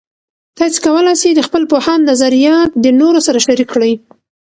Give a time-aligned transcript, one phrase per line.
[0.57, 3.93] تاسې کولای سئ د خپل پوهاند نظریات د نورو سره شریک کړئ.